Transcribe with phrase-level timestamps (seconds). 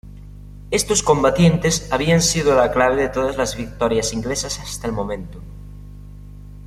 [0.71, 5.39] Estos combatientes habían sido la clave de todas las victorias inglesas hasta el momento.